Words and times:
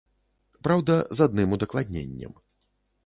Праўда, 0.67 0.95
з 1.19 1.27
адным 1.29 1.49
удакладненнем. 1.59 2.33